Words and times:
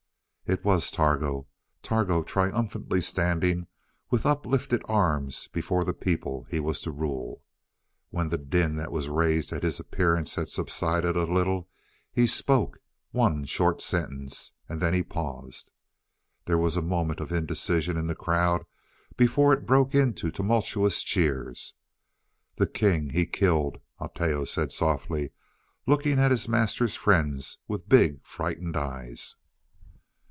It 0.47 0.65
was 0.65 0.91
Targo 0.91 1.47
Targo 1.81 2.23
triumphantly 2.23 2.99
standing 2.99 3.67
with 4.09 4.25
uplifted 4.25 4.81
arms 4.83 5.47
before 5.47 5.85
the 5.85 5.93
people 5.93 6.43
he 6.49 6.59
was 6.59 6.81
to 6.81 6.91
rule. 6.91 7.41
When 8.09 8.27
the 8.27 8.37
din 8.37 8.75
that 8.75 8.91
was 8.91 9.07
raised 9.07 9.53
at 9.53 9.63
his 9.63 9.79
appearance 9.79 10.35
had 10.35 10.49
subsided 10.49 11.15
a 11.15 11.23
little 11.23 11.69
he 12.11 12.27
spoke; 12.27 12.81
one 13.11 13.45
short 13.45 13.79
sentence, 13.79 14.51
and 14.67 14.81
then 14.81 14.93
he 14.93 15.03
paused. 15.03 15.71
There 16.43 16.57
was 16.57 16.75
a 16.75 16.81
moment 16.81 17.21
of 17.21 17.31
indecision 17.31 17.95
in 17.95 18.07
the 18.07 18.13
crowd 18.15 18.65
before 19.15 19.53
it 19.53 19.65
broke 19.65 19.95
into 19.95 20.31
tumultuous 20.31 21.01
cheers. 21.01 21.75
"The 22.57 22.67
king 22.67 23.11
he 23.11 23.25
killed," 23.25 23.77
Oteo 24.01 24.43
said 24.45 24.73
softly, 24.73 25.31
looking 25.87 26.19
at 26.19 26.29
his 26.29 26.49
master's 26.49 26.97
friends 26.97 27.59
with 27.69 27.87
big, 27.87 28.21
frightened 28.25 28.75
eyes. 28.75 29.37